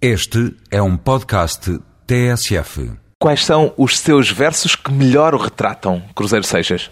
[0.00, 2.92] Este é um podcast TSF.
[3.18, 6.90] Quais são os seus versos que melhor o retratam, Cruzeiro Seixas?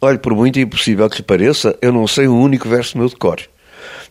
[0.00, 3.16] Olha, por muito impossível que lhe pareça, eu não sei um único verso meu de
[3.16, 3.40] cor.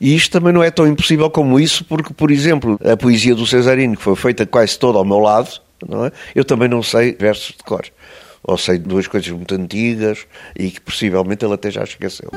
[0.01, 3.47] E isto também não é tão impossível como isso, porque, por exemplo, a poesia do
[3.47, 6.12] Cesarino, que foi feita quase toda ao meu lado, não é?
[6.36, 7.86] eu também não sei versos de cor.
[8.44, 12.30] Ou sei duas coisas muito antigas e que possivelmente ele até já esqueceu.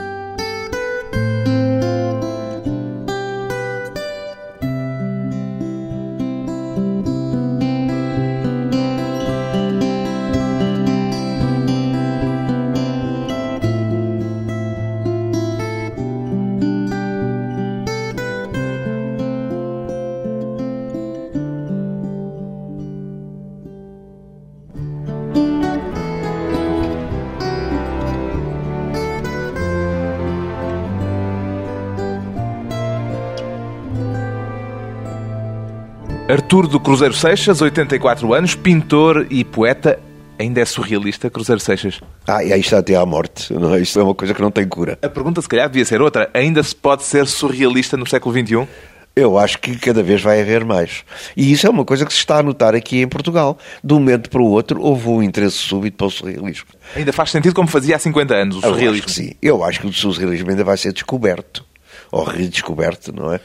[36.67, 39.99] Do Cruzeiro Seixas, 84 anos, pintor e poeta.
[40.39, 42.01] Ainda é surrealista, Cruzeiro Seixas?
[42.27, 43.53] Ah, e aí está até à morte.
[43.53, 43.81] Não é?
[43.81, 44.99] Isto é uma coisa que não tem cura.
[45.03, 46.31] A pergunta, se calhar, devia ser outra.
[46.33, 48.67] Ainda se pode ser surrealista no século XXI?
[49.15, 51.05] Eu acho que cada vez vai haver mais.
[51.37, 53.59] E isso é uma coisa que se está a notar aqui em Portugal.
[53.85, 56.69] De um momento para o outro, houve um interesse súbito para o surrealismo.
[56.97, 59.07] Ainda faz sentido como fazia há 50 anos o Eu acho surrealismo?
[59.07, 59.33] que sim.
[59.43, 61.65] Eu acho que o surrealismo ainda vai ser descoberto.
[62.11, 63.41] Ou redescoberto, não é?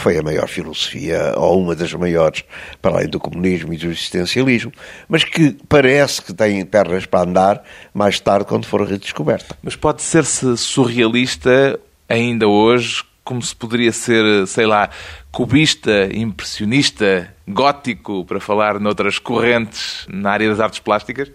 [0.00, 2.42] Foi a maior filosofia, ou uma das maiores,
[2.80, 4.72] para além do comunismo e do existencialismo,
[5.06, 7.62] mas que parece que tem pernas para andar
[7.92, 9.54] mais tarde quando for redescoberta.
[9.62, 11.78] Mas pode ser-se surrealista
[12.08, 14.88] ainda hoje, como se poderia ser, sei lá,
[15.30, 21.30] cubista, impressionista, gótico, para falar noutras correntes na área das artes plásticas?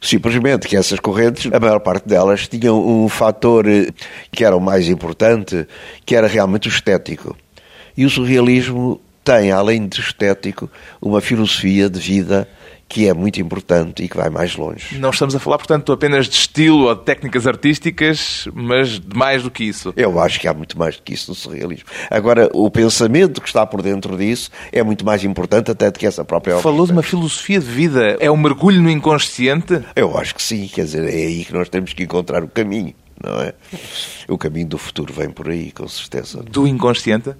[0.00, 3.66] Simplesmente que essas correntes, a maior parte delas, tinham um fator
[4.30, 5.66] que era o mais importante,
[6.06, 7.36] que era realmente o estético.
[8.00, 10.70] E o surrealismo tem, além de estético,
[11.02, 12.48] uma filosofia de vida
[12.88, 14.98] que é muito importante e que vai mais longe.
[14.98, 19.42] Não estamos a falar, portanto, apenas de estilo ou de técnicas artísticas, mas de mais
[19.42, 19.92] do que isso.
[19.98, 21.84] Eu acho que há muito mais do que isso no surrealismo.
[22.10, 26.06] Agora, o pensamento que está por dentro disso é muito mais importante até do que
[26.06, 26.62] essa própria obra.
[26.62, 28.16] Falou de uma filosofia de vida.
[28.18, 29.78] É um mergulho no inconsciente?
[29.94, 32.94] Eu acho que sim, quer dizer, é aí que nós temos que encontrar o caminho,
[33.22, 33.52] não é?
[34.26, 36.42] O caminho do futuro vem por aí, com certeza.
[36.42, 37.34] Do inconsciente?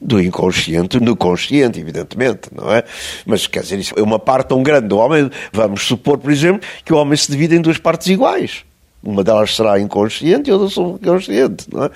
[0.00, 2.84] Do inconsciente no consciente, evidentemente, não é?
[3.24, 5.30] Mas quer dizer, isso é uma parte tão grande do homem.
[5.52, 8.64] Vamos supor, por exemplo, que o homem se divide em duas partes iguais.
[9.02, 11.90] Uma delas será inconsciente e outra subconsciente, não é?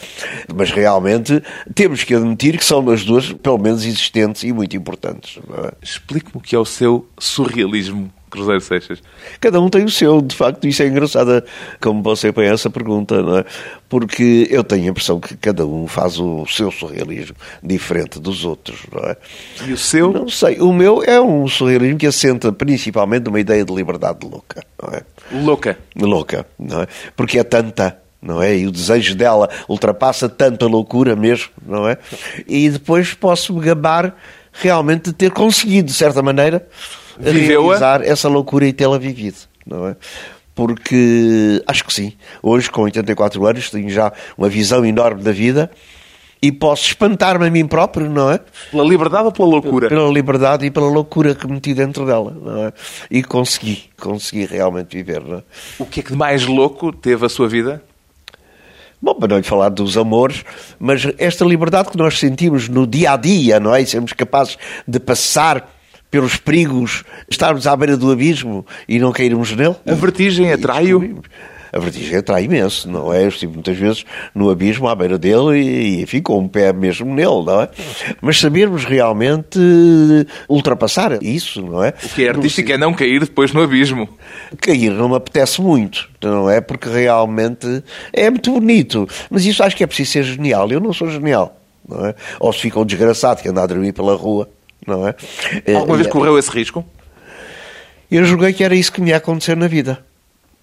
[0.54, 1.42] Mas realmente
[1.74, 5.38] temos que admitir que são as duas, pelo menos, existentes e muito importantes.
[5.64, 5.72] É?
[5.82, 9.02] Explique-me o que é o seu surrealismo, Cruzeiro Seixas.
[9.40, 11.42] Cada um tem o seu, de facto, isso é engraçado
[11.80, 13.44] como você põe essa pergunta, não é?
[13.88, 18.80] Porque eu tenho a impressão que cada um faz o seu surrealismo diferente dos outros,
[18.92, 19.16] não é?
[19.66, 20.12] E o seu?
[20.12, 24.62] Não sei, o meu é um surrealismo que assenta principalmente numa ideia de liberdade louca,
[24.80, 25.02] não é?
[25.32, 25.78] Louca.
[25.96, 26.86] Louca, não é?
[27.16, 28.56] Porque é tanta, não é?
[28.56, 31.98] E o desejo dela ultrapassa tanto a loucura mesmo, não é?
[32.46, 34.14] E depois posso me gabar
[34.52, 36.66] realmente de ter conseguido, de certa maneira?
[37.20, 39.96] Realizar essa loucura e tê-la vivido, não é?
[40.54, 42.12] Porque acho que sim.
[42.42, 45.70] Hoje, com 84 anos, tenho já uma visão enorme da vida
[46.40, 48.40] e posso espantar-me a mim próprio, não é?
[48.70, 49.88] Pela liberdade ou pela loucura?
[49.88, 52.72] Pela liberdade e pela loucura que meti dentro dela, não é?
[53.10, 55.42] E consegui, consegui realmente viver, não é?
[55.78, 57.82] O que é que de mais louco teve a sua vida?
[59.00, 60.44] Bom, para não lhe falar dos amores,
[60.78, 63.80] mas esta liberdade que nós sentimos no dia a dia, não é?
[63.80, 65.77] E sermos capazes de passar
[66.10, 69.76] pelos perigos, estarmos à beira do abismo e não cairmos nele.
[69.86, 71.20] A vertigem atrai-o?
[71.70, 73.24] A vertigem atrai imenso, não é?
[73.24, 74.04] Eu estive muitas vezes
[74.34, 77.68] no abismo à beira dele e, enfim, com um pé mesmo nele, não é?
[78.22, 79.58] Mas sabermos realmente
[80.48, 81.92] ultrapassar isso, não é?
[82.02, 84.08] O que é artístico é não cair depois no abismo.
[84.62, 86.60] Cair não me apetece muito, não é?
[86.62, 89.06] Porque realmente é muito bonito.
[89.28, 90.70] Mas isso acho que é preciso ser genial.
[90.70, 92.14] Eu não sou genial, não é?
[92.40, 94.48] Ou se fica um desgraçado que anda a dormir pela rua,
[94.88, 95.14] não é?
[95.74, 96.84] Alguma vez Eh, correu esse risco?
[98.10, 99.98] Eu julguei que era isso que me ia acontecer na vida.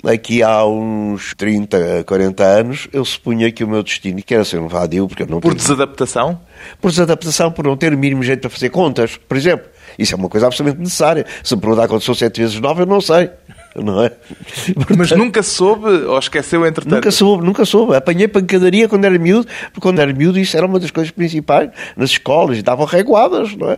[0.03, 4.59] Aqui há uns 30, 40 anos, eu supunha que o meu destino, que era ser
[4.59, 6.39] um vadio, porque eu não Por tenho- desadaptação?
[6.81, 9.67] por desadaptação, por não ter o mínimo jeito para fazer contas, por exemplo.
[9.97, 11.25] Isso é uma coisa absolutamente necessária.
[11.43, 13.29] Se me perguntar quando sou sete vezes nove, eu não sei.
[13.83, 14.11] não é?
[14.97, 16.95] Mas nunca soube ou esqueceu entretanto?
[16.95, 17.95] Nunca soube, nunca soube.
[17.95, 21.69] Apanhei pancadaria quando era miúdo, porque quando era miúdo isso era uma das coisas principais
[21.95, 23.77] nas escolas, e davam reguadas, não é?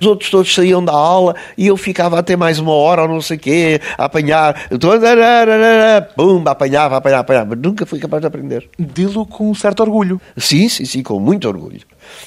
[0.00, 3.20] Os outros todos saíam da aula e eu ficava até mais uma hora ou não
[3.20, 4.68] sei o quê, a apanhar,
[6.16, 8.68] pum, apanhava, apanhava, apanhava, mas nunca fui capaz de aprender.
[8.78, 10.20] Dilo com um certo orgulho.
[10.36, 11.80] Sim, sim, sim, com muito orgulho.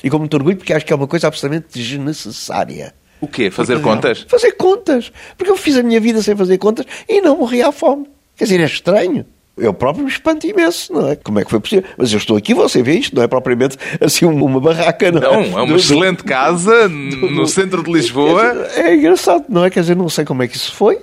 [0.03, 2.93] E com muito orgulho porque acho que é uma coisa absolutamente desnecessária.
[3.19, 3.49] O quê?
[3.49, 4.25] Fazer contas?
[4.27, 5.11] Fazer contas.
[5.37, 8.05] Porque eu fiz a minha vida sem fazer contas e não morri à fome.
[8.35, 9.25] Quer dizer, é estranho.
[9.57, 11.15] Eu próprio me espanto imenso, não é?
[11.15, 11.83] Como é que foi possível?
[11.97, 15.33] Mas eu estou aqui, você vê isto, não é propriamente assim uma barraca, não, Não,
[15.41, 15.49] é?
[15.49, 18.67] é uma Do- excelente casa no centro de Lisboa.
[18.75, 19.71] É engraçado, não é?
[19.71, 20.99] Quer dizer, não sei como é que isso foi.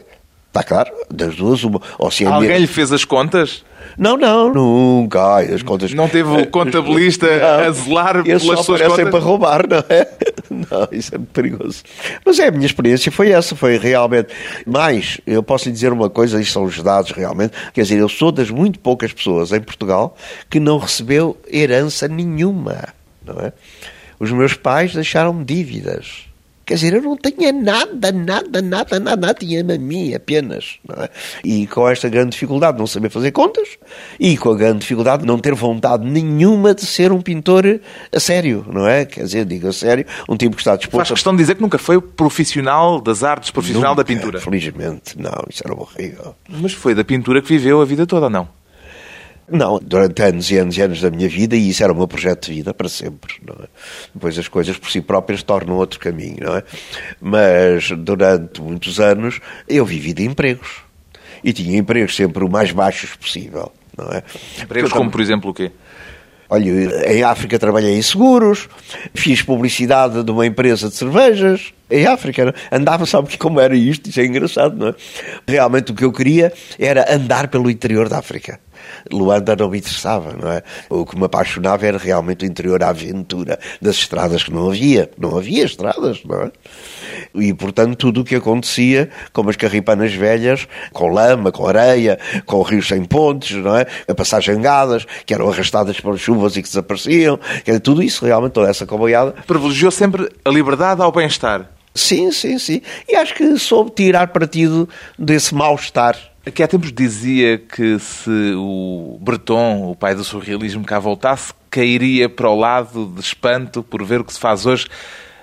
[0.47, 1.83] Está claro, das duas, uma.
[1.99, 3.65] Ou se é Alguém minha- lhe fez as contas?
[3.99, 5.37] Não, não, nunca.
[5.37, 5.93] Ai, as contas.
[5.95, 9.11] Não teve o contabilista a zelar pelas só suas contas?
[9.11, 10.09] para roubar, não é?
[10.51, 11.83] Não, isso é muito perigoso.
[12.25, 14.33] Mas é, a minha experiência foi essa, foi realmente.
[14.65, 17.55] Mas, eu posso lhe dizer uma coisa, isto são os dados realmente.
[17.73, 20.17] Quer dizer, eu sou das muito poucas pessoas em Portugal
[20.49, 22.89] que não recebeu herança nenhuma,
[23.25, 23.53] não é?
[24.21, 26.27] Os meus pais deixaram-me dívidas.
[26.67, 30.79] Quer dizer, eu não tinha nada, nada, nada, nada, nada, tinha-me a mim apenas.
[30.97, 31.11] É?
[31.45, 33.69] E com esta grande dificuldade de não saber fazer contas
[34.19, 37.81] e com a grande dificuldade de não ter vontade nenhuma de ser um pintor
[38.11, 39.05] a sério, não é?
[39.05, 41.63] Quer dizer, digo a sério, um tipo que está disposto Faz questão de dizer que
[41.63, 44.41] nunca foi profissional das artes, profissional da pintura.
[44.41, 46.35] Felizmente, não, isso era horrível.
[46.49, 48.49] Mas foi da pintura que viveu a vida toda, não?
[49.49, 52.09] Não, durante anos e anos e anos da minha vida, e isso era o meu
[52.09, 53.35] projeto de vida para sempre.
[53.47, 53.67] É?
[54.15, 56.63] Depois as coisas por si próprias tornam outro caminho, não é?
[57.21, 60.83] Mas durante muitos anos eu vivi de empregos.
[61.43, 64.23] E tinha empregos sempre o mais baixos possível, não é?
[64.63, 65.71] Empregos como, por exemplo, o quê?
[66.49, 68.69] Olha, em África trabalhei em seguros,
[69.15, 71.73] fiz publicidade de uma empresa de cervejas.
[71.91, 72.53] Em África, não?
[72.73, 74.09] andava, sabe como era isto?
[74.09, 74.95] Isso é engraçado, não é?
[75.47, 78.61] Realmente o que eu queria era andar pelo interior da África.
[79.13, 80.63] Luanda não me interessava, não é?
[80.89, 85.11] O que me apaixonava era realmente o interior, a aventura das estradas que não havia.
[85.19, 86.53] Não havia estradas, não é?
[87.35, 92.63] E, portanto, tudo o que acontecia, como as carripanas velhas, com lama, com areia, com
[92.63, 93.87] rios sem pontes, não é?
[94.09, 97.39] A passar jangadas, que eram arrastadas pelas chuvas e que desapareciam.
[97.65, 99.33] Dizer, tudo isso, realmente, toda essa comboiada.
[99.47, 101.71] Privilegiou sempre a liberdade ao bem-estar.
[101.95, 102.83] Sim, sim, sim.
[103.09, 106.34] E acho que soube tirar partido desse mal-estar.
[106.47, 112.29] Aqui há tempos dizia que se o Breton, o pai do surrealismo, cá voltasse, cairia
[112.29, 114.87] para o lado de espanto por ver o que se faz hoje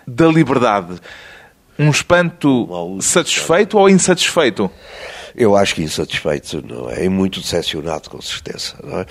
[0.05, 0.99] da liberdade.
[1.79, 4.69] Um espanto satisfeito ou insatisfeito?
[5.35, 7.05] Eu acho que insatisfeito, não é?
[7.05, 9.05] E muito decepcionado, com certeza, não é?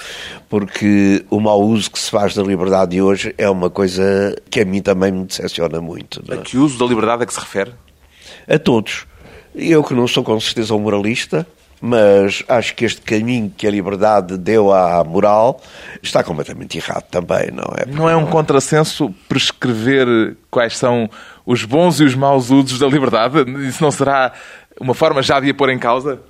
[0.48, 4.60] Porque o mau uso que se faz da liberdade de hoje é uma coisa que
[4.60, 6.43] a mim também me decepciona muito, não A é?
[6.44, 7.72] que uso da liberdade é que se refere?
[8.46, 9.06] A todos.
[9.54, 11.44] Eu que não sou com certeza um moralista,
[11.81, 15.61] mas acho que este caminho que a liberdade deu à moral
[16.03, 17.87] está completamente errado também, não é?
[17.87, 21.09] Não é um contrassenso prescrever quais são
[21.47, 23.38] os bons e os maus usos da liberdade?
[23.67, 24.32] Isso não será
[24.81, 26.21] uma forma já de a pôr em causa?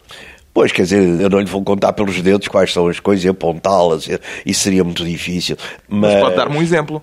[0.53, 3.29] Pois, quer dizer, eu não lhe vou contar pelos dedos quais são as coisas e
[3.29, 4.09] apontá-las,
[4.45, 5.57] isso seria muito difícil.
[5.89, 7.03] Mas, Mas pode dar-me um exemplo.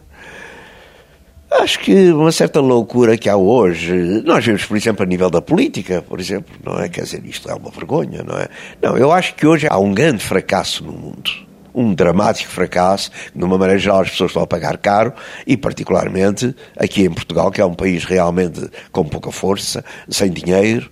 [1.49, 5.41] Acho que uma certa loucura que há hoje, nós vemos, por exemplo, a nível da
[5.41, 6.89] política, por exemplo, não é?
[6.89, 8.49] Quer dizer, isto é uma vergonha, não é?
[8.81, 11.31] Não, eu acho que hoje há um grande fracasso no mundo.
[11.73, 15.13] Um dramático fracasso, de uma maneira geral as pessoas estão a pagar caro,
[15.45, 20.91] e particularmente aqui em Portugal, que é um país realmente com pouca força, sem dinheiro,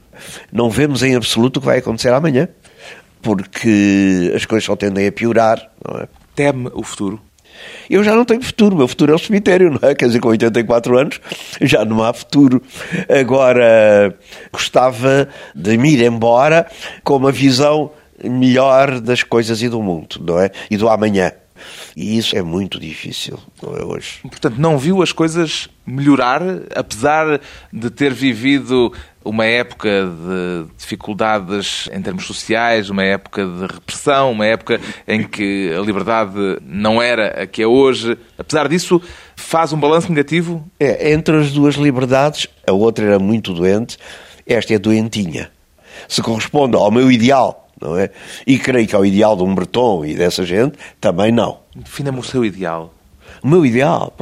[0.53, 2.47] não vemos em absoluto o que vai acontecer amanhã,
[3.21, 6.07] porque as coisas só tendem a piorar, não é?
[6.33, 7.21] Teme o futuro.
[7.89, 9.95] Eu já não tenho futuro, meu futuro é o cemitério, não é?
[9.95, 11.21] Quer dizer, com 84 anos
[11.61, 12.61] já não há futuro.
[13.09, 14.17] Agora,
[14.51, 16.67] gostava de me ir embora
[17.03, 17.91] com uma visão
[18.23, 20.49] melhor das coisas e do mundo, não é?
[20.69, 21.31] E do amanhã.
[21.95, 24.19] E isso é muito difícil, é hoje.
[24.21, 26.41] Portanto, não viu as coisas melhorar,
[26.75, 27.39] apesar
[27.71, 28.91] de ter vivido
[29.25, 35.73] uma época de dificuldades em termos sociais, uma época de repressão, uma época em que
[35.75, 38.17] a liberdade não era a que é hoje.
[38.37, 39.01] Apesar disso,
[39.35, 40.63] faz um balanço negativo?
[40.79, 43.97] É, entre as duas liberdades, a outra era muito doente,
[44.45, 45.49] esta é doentinha.
[46.07, 48.11] Se corresponde ao meu ideal, não é?
[48.45, 51.59] E creio que ao ideal de um Breton e dessa gente, também não.
[51.75, 52.93] Defina-me o seu ideal.
[53.41, 54.13] O meu ideal,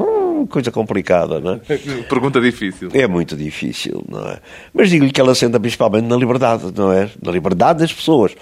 [0.43, 1.77] hum, coisa complicada, não é?
[2.09, 2.89] Pergunta difícil.
[2.93, 4.39] É muito difícil, não é?
[4.73, 7.09] Mas digo-lhe que ela senta principalmente na liberdade, não é?
[7.21, 8.35] Na liberdade das pessoas.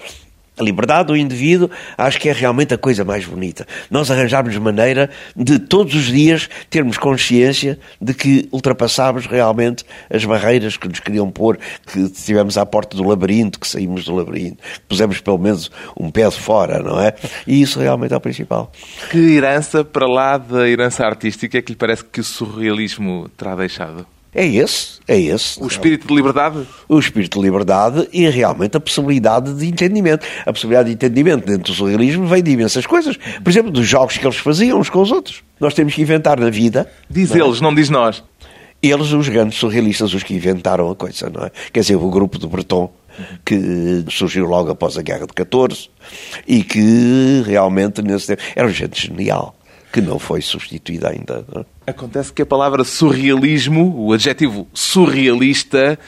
[0.58, 3.66] A liberdade do indivíduo acho que é realmente a coisa mais bonita.
[3.90, 10.76] Nós arranjarmos maneira de todos os dias termos consciência de que ultrapassámos realmente as barreiras
[10.76, 14.80] que nos queriam pôr, que estivemos à porta do labirinto, que saímos do labirinto, que
[14.80, 17.14] pusemos pelo menos um pé de fora, não é?
[17.46, 18.70] E isso realmente é o principal.
[19.10, 23.56] Que herança, para lá da herança artística, é que lhe parece que o surrealismo terá
[23.56, 24.06] deixado?
[24.34, 25.62] É esse, é esse.
[25.62, 26.66] O espírito de liberdade?
[26.88, 30.26] O espírito de liberdade e realmente a possibilidade de entendimento.
[30.46, 33.18] A possibilidade de entendimento dentro do surrealismo vem de imensas coisas.
[33.44, 35.42] Por exemplo, dos jogos que eles faziam uns com os outros.
[35.60, 36.90] Nós temos que inventar na vida.
[37.10, 37.46] Diz não é?
[37.46, 38.24] eles, não diz nós.
[38.82, 41.52] Eles, os grandes surrealistas, os que inventaram a coisa, não é?
[41.70, 42.90] Quer dizer, o grupo de Breton,
[43.44, 45.90] que surgiu logo após a Guerra de 14
[46.48, 49.54] e que realmente nesse tempo era gente genial
[49.92, 51.44] que não foi substituída ainda.
[51.86, 51.90] É?
[51.90, 55.98] Acontece que a palavra surrealismo, o adjetivo surrealista,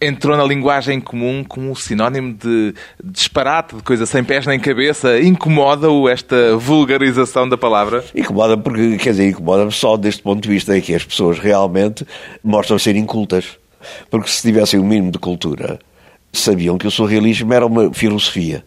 [0.00, 5.20] entrou na linguagem comum como um sinónimo de disparate, de coisa sem pés nem cabeça.
[5.20, 8.04] Incomoda-o esta vulgarização da palavra?
[8.14, 12.06] Incomoda porque, quer dizer, incomoda-me só deste ponto de vista em que as pessoas realmente
[12.42, 13.58] mostram ser incultas.
[14.08, 15.80] Porque se tivessem o um mínimo de cultura,
[16.32, 18.64] sabiam que o surrealismo era uma filosofia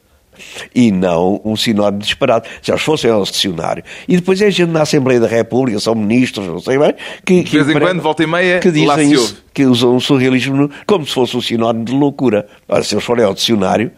[0.73, 2.47] e não um sinónimo disparado.
[2.61, 3.83] Se eles fossem ao dicionário.
[4.07, 6.93] E depois é gente na Assembleia da República, são ministros, não sei bem,
[7.25, 10.69] que, de vez em quando, volta e meia, que dizem isso, que usam o surrealismo
[10.85, 12.47] como se fosse um sinónimo de loucura.
[12.67, 13.91] Ora, se eles forem ao dicionário,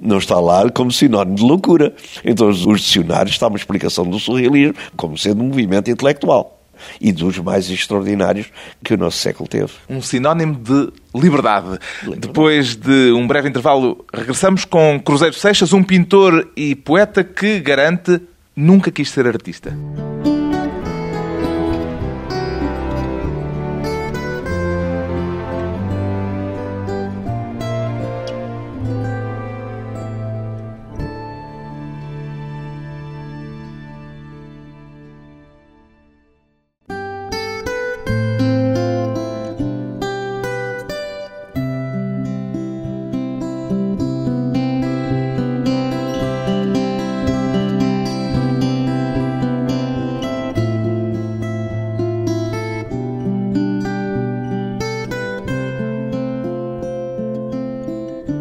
[0.00, 1.94] não está lá como sinónimo de loucura.
[2.24, 6.55] Então, os dicionários está uma explicação do surrealismo como sendo um movimento intelectual
[7.00, 8.46] e dos mais extraordinários
[8.82, 9.72] que o nosso século teve.
[9.88, 11.78] Um sinónimo de liberdade.
[12.02, 12.20] liberdade.
[12.20, 18.20] Depois de um breve intervalo, regressamos com Cruzeiro Seixas, um pintor e poeta que garante
[18.54, 19.76] nunca quis ser artista.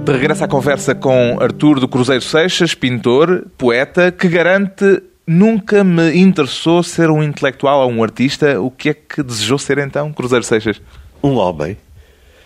[0.06, 6.16] De regresso à conversa com Artur do Cruzeiro Seixas, pintor, poeta, que garante nunca me
[6.16, 8.62] interessou ser um intelectual ou um artista.
[8.62, 10.80] O que é que desejou ser então, Cruzeiro Seixas?
[11.24, 11.76] Um homem.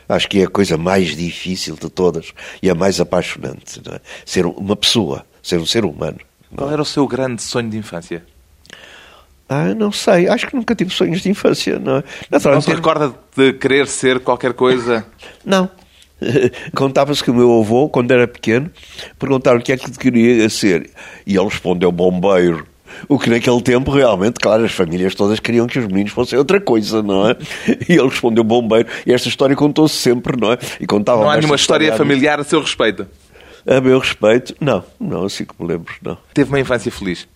[0.08, 3.82] Acho que é a coisa mais difícil de todas e a mais apaixonante.
[3.92, 4.00] É?
[4.26, 6.20] Ser uma pessoa, ser um ser humano.
[6.56, 8.24] Qual era o seu grande sonho de infância?
[9.50, 10.30] Ah, não sei.
[10.30, 11.78] Acho que nunca tive sonhos de infância.
[11.78, 12.04] Não, é?
[12.32, 15.06] não se recorda de querer ser qualquer coisa?
[15.44, 15.70] Não.
[16.76, 18.70] Contava-se que o meu avô, quando era pequeno,
[19.18, 20.90] perguntaram o que é que queria ser.
[21.26, 22.66] E ele respondeu bombeiro.
[23.08, 26.60] O que naquele tempo, realmente, claro, as famílias todas queriam que os meninos fossem outra
[26.60, 27.36] coisa, não é?
[27.88, 28.88] E ele respondeu bombeiro.
[29.06, 30.58] E esta história contou-se sempre, não é?
[30.80, 33.08] E contava não há nenhuma história, história familiar a seu respeito?
[33.66, 34.84] A meu respeito, não.
[35.00, 36.18] Não, assim que me lembro, não.
[36.34, 37.28] Teve uma infância feliz?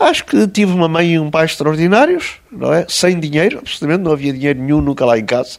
[0.00, 2.86] Acho que tive uma mãe e um pai extraordinários, não é?
[2.88, 5.58] Sem dinheiro, absolutamente, não havia dinheiro nenhum nunca lá em casa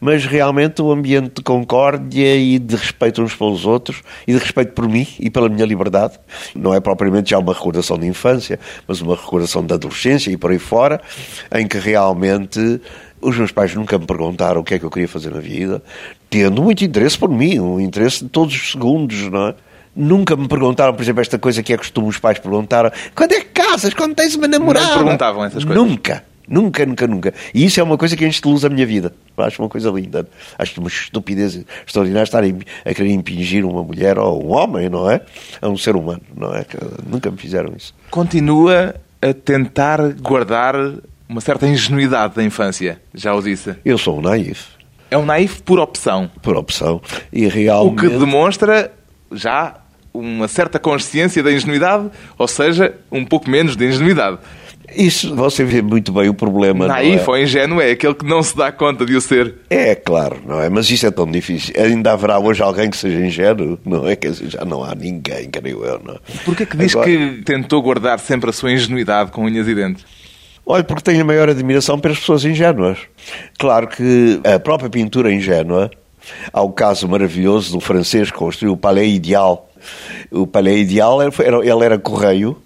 [0.00, 4.72] mas realmente o ambiente de concórdia e de respeito uns pelos outros e de respeito
[4.72, 6.18] por mim e pela minha liberdade.
[6.54, 10.50] Não é propriamente já uma recordação de infância, mas uma recordação da adolescência e por
[10.50, 11.00] aí fora,
[11.54, 12.80] em que realmente
[13.20, 15.82] os meus pais nunca me perguntaram o que é que eu queria fazer na vida,
[16.30, 19.54] tendo muito interesse por mim, um interesse de todos os segundos, não é?
[20.00, 23.40] Nunca me perguntaram, por exemplo, esta coisa que é costume os pais perguntaram: quando é
[23.40, 23.92] que casas?
[23.92, 24.86] Quando tens uma namorada?
[24.86, 25.82] Não perguntavam essas coisas.
[25.82, 26.24] Nunca.
[26.48, 27.34] Nunca, nunca, nunca.
[27.54, 29.14] E isso é uma coisa que enche de luz a minha vida.
[29.36, 30.26] Acho uma coisa linda.
[30.58, 35.20] Acho uma estupidez extraordinária estar a querer impingir uma mulher ou um homem, não é?
[35.62, 36.66] A um ser humano, não é?
[37.06, 37.94] Nunca me fizeram isso.
[38.10, 40.74] Continua a tentar guardar
[41.28, 43.76] uma certa ingenuidade da infância, já o disse.
[43.84, 44.70] Eu sou um naif.
[45.08, 46.28] É um naif por opção.
[46.42, 47.00] Por opção.
[47.32, 48.06] E realmente...
[48.06, 48.92] O que demonstra
[49.30, 49.79] já
[50.12, 54.38] uma certa consciência da ingenuidade, ou seja, um pouco menos de ingenuidade.
[54.96, 56.86] Isso, você vê muito bem o problema.
[56.88, 57.30] Naif é?
[57.30, 59.54] ou ingênuo é aquele que não se dá conta de o ser.
[59.68, 60.68] É, claro, não é?
[60.68, 61.74] Mas isso é tão difícil.
[61.80, 64.16] Ainda haverá hoje alguém que seja ingênuo, não é?
[64.16, 66.18] Quer dizer, já não há ninguém, creio eu, não é?
[66.44, 67.08] Porquê que diz Agora...
[67.08, 70.04] que tentou guardar sempre a sua ingenuidade com unhas e dentes?
[70.66, 72.98] Olha, porque tenho a maior admiração pelas pessoas ingênuas.
[73.58, 75.90] Claro que a própria pintura ingênua,
[76.52, 79.68] há o caso maravilhoso do francês que construiu o Palais Ideal.
[80.30, 82.60] O Palais Ideal, era, ele era correio,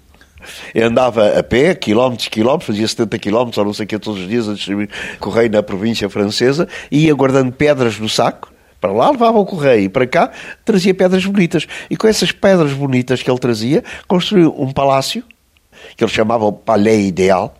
[0.76, 4.28] andava a pé, quilómetros, quilómetros, fazia 70 quilómetros ou não sei o que todos os
[4.28, 9.10] dias a distribuir correio na província francesa e ia guardando pedras no saco Para lá
[9.10, 10.30] levava o correio e para cá
[10.64, 11.66] trazia pedras bonitas.
[11.88, 15.24] E com essas pedras bonitas que ele trazia, construiu um palácio,
[15.96, 17.54] que ele chamava o Palais Ideal,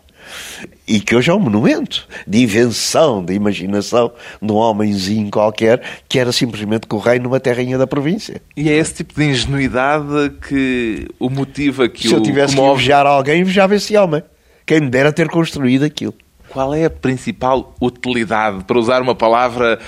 [0.87, 4.11] e que hoje é um monumento de invenção, de imaginação
[4.41, 8.41] de um homenzinho qualquer que era simplesmente correio numa terrinha da província.
[8.55, 12.73] E é esse tipo de ingenuidade que o motiva que Se o eu tivesse comove.
[12.75, 14.23] que invejar alguém, invejava esse homem.
[14.65, 16.13] Quem me dera ter construído aquilo.
[16.49, 19.79] Qual é a principal utilidade, para usar uma palavra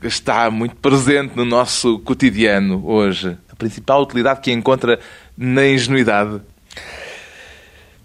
[0.00, 3.36] que está muito presente no nosso cotidiano hoje?
[3.50, 4.98] A principal utilidade que encontra
[5.36, 6.40] na ingenuidade?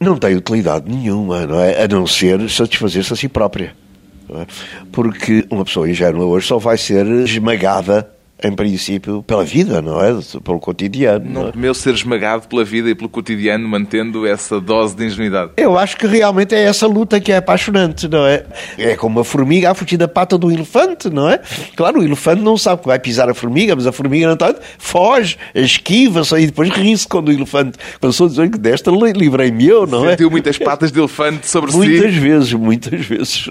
[0.01, 1.83] Não tem utilidade nenhuma, não é?
[1.83, 3.75] A não ser satisfazer-se a si própria.
[4.31, 4.47] é?
[4.91, 8.09] Porque uma pessoa ingênua hoje só vai ser esmagada,
[8.43, 10.17] em princípio, pela vida, não é?
[10.43, 11.25] Pelo cotidiano.
[11.25, 11.51] não Não é?
[11.51, 15.51] temeu ser esmagado pela vida e pelo cotidiano, mantendo essa dose de ingenuidade.
[15.57, 18.43] Eu acho que realmente é essa luta que é apaixonante, não é?
[18.77, 21.39] É como uma formiga a fugir da pata do elefante, não é?
[21.75, 24.59] Claro, o elefante não sabe que vai pisar a formiga, mas a formiga, não tanto,
[24.79, 29.67] foge, esquiva-se e depois ri-se quando o elefante passou a dizer que desta li- livrei-me
[29.67, 30.11] eu, não é?
[30.11, 32.19] Sentiu muitas patas de elefante sobre Muitas si.
[32.19, 33.49] vezes, muitas vezes.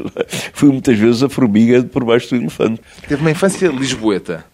[0.53, 2.81] Fui muitas vezes a formiga por baixo do elefante.
[3.09, 4.45] Teve uma infância lisboeta.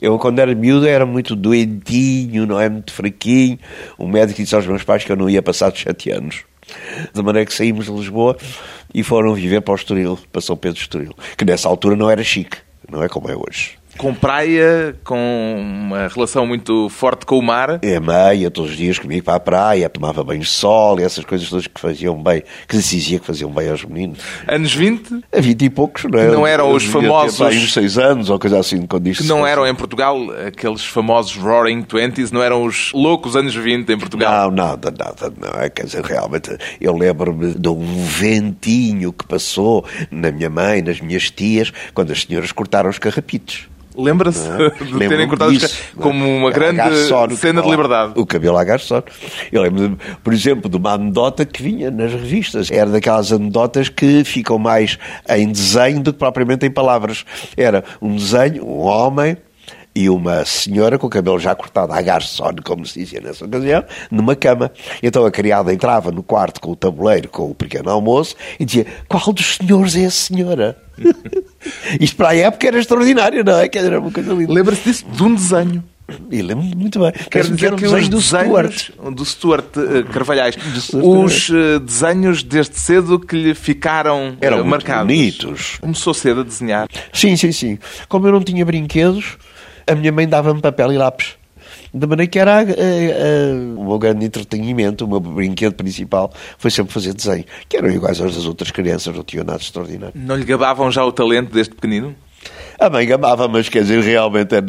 [0.00, 2.68] Eu, quando era miúdo, era muito doentinho, não é?
[2.68, 3.58] Muito fraquinho.
[3.98, 6.44] O médico disse aos meus pais que eu não ia passar dos sete anos.
[7.12, 8.36] De maneira que saímos de Lisboa
[8.94, 11.14] e foram viver para o Estoril, para São Pedro Estoril.
[11.36, 12.58] Que nessa altura não era chique,
[12.88, 13.79] não é como é hoje.
[13.98, 17.78] Com praia, com uma relação muito forte com o mar.
[17.82, 21.24] É meia, todos os dias comigo para a praia, tomava banho de sol e essas
[21.24, 24.18] coisas todas que faziam bem, que se dizia que faziam bem aos meninos.
[24.48, 26.26] Anos 20, A 20 e poucos, não é?
[26.26, 29.46] Que não eram os famosos- uns seis anos ou coisa assim, quando isto que não
[29.46, 30.16] eram em Portugal
[30.46, 34.50] aqueles famosos Roaring Twenties, não eram os loucos anos 20 em Portugal.
[34.50, 35.68] Não, nada, nada, não é?
[35.68, 41.30] Quer dizer, realmente, eu lembro-me de um ventinho que passou na minha mãe, nas minhas
[41.30, 43.68] tias, quando as senhoras cortaram os carrapitos.
[44.02, 44.70] Lembra-se é?
[44.84, 46.02] de terem cortado os disso, ca- não é?
[46.02, 46.80] como uma A grande
[47.36, 48.12] cena de liberdade.
[48.16, 49.02] O cabelo à garçon.
[49.52, 52.70] Eu lembro, por exemplo, de uma anedota que vinha nas revistas.
[52.70, 57.24] Era daquelas anedotas que ficam mais em desenho do que propriamente em palavras.
[57.56, 59.36] Era um desenho, um homem
[59.94, 63.84] e uma senhora com o cabelo já cortado à garçon, como se dizia nessa ocasião,
[64.10, 64.70] numa cama.
[65.02, 68.86] Então a criada entrava no quarto com o tabuleiro, com o pequeno almoço, e dizia:
[69.08, 70.76] Qual dos senhores é a senhora?
[72.00, 73.68] Isto para a época era extraordinário, não é?
[73.68, 74.52] Que era uma coisa linda.
[74.52, 75.84] Lembra-se disso de um desenho.
[76.30, 77.12] E lembro-me muito bem.
[77.12, 79.14] Quer Parece-me dizer era um que os do desenhos Stuart.
[79.14, 84.56] do Stuart eh, Carvalhais, Stuart os eh, desenhos desde cedo que lhe ficaram eh, Eram
[84.58, 85.06] muito marcados.
[85.06, 85.78] bonitos.
[85.80, 86.88] Começou cedo a desenhar.
[87.12, 87.78] Sim, sim, sim.
[88.08, 89.38] Como eu não tinha brinquedos,
[89.90, 91.36] a minha mãe dava-me papel e lápis.
[91.92, 96.70] De maneira que era eh, eh, o meu grande entretenimento, o meu brinquedo principal foi
[96.70, 100.12] sempre fazer desenho, que eram iguais aos das outras crianças, não tinham nada extraordinário.
[100.14, 102.14] Não lhe gabavam já o talento desde pequenino?
[102.78, 104.64] A mãe gamava, mas quer dizer, realmente era.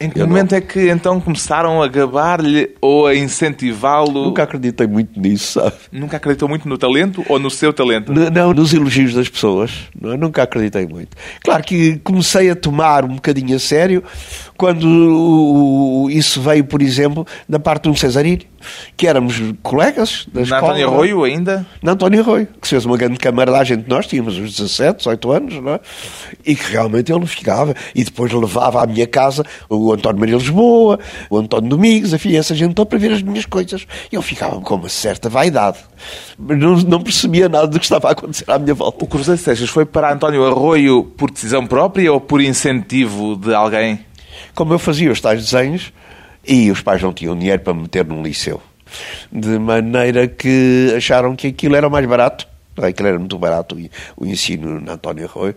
[0.00, 4.24] Em que eu não- momento é que então começaram a gabar-lhe ou a incentivá-lo?
[4.24, 5.76] Nunca acreditei muito nisso, sabe?
[5.92, 8.10] Nunca acreditou muito no talento ou no seu talento?
[8.10, 9.70] N- Não, nos elogios das pessoas.
[10.00, 11.14] Não, nunca acreditei muito.
[11.44, 14.02] Claro que comecei a tomar um bocadinho a sério
[14.62, 18.46] quando isso veio, por exemplo, da parte de um Cesarini,
[18.96, 20.66] que éramos colegas da Na escola.
[20.66, 21.66] António Arroio ainda?
[21.82, 25.32] Na António Arroio, que se fez uma grande camaradagem de nós, tínhamos uns 17, 18
[25.32, 25.80] anos, não é?
[26.46, 27.74] E que realmente ele ficava.
[27.92, 32.54] E depois levava à minha casa o António Maria Lisboa, o António Domingos, enfim, essa
[32.54, 33.84] gente toda para ver as minhas coisas.
[34.12, 35.78] E eu ficava com uma certa vaidade.
[36.38, 39.04] Mas não, não percebia nada do que estava a acontecer à minha volta.
[39.04, 44.11] O Cruzeiro Seixas foi para António Arroio por decisão própria ou por incentivo de alguém?
[44.54, 45.92] Como eu fazia os tais desenhos
[46.46, 48.60] e os pais não tinham dinheiro para me meter num liceu.
[49.30, 52.46] De maneira que acharam que aquilo era mais barato.
[52.76, 52.86] é?
[52.88, 53.76] Aquilo era muito barato
[54.16, 55.54] o- ensino na António Arroio.